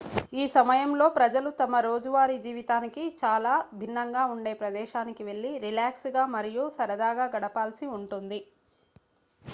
[0.33, 7.27] ఈ సమయంలో ప్రజలు తమ రోజువారీ జీవితానికి చాలా భిన్నంగా ఉండే ప్రదేశానికి వెళ్లి రిలాక్స్ గా మరియు సరదాగా
[7.35, 8.41] గడపాల్సి ఉంటుంది